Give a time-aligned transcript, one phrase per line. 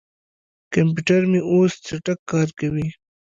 [0.73, 2.87] کمپیوټر مې اوس چټک کار کوي.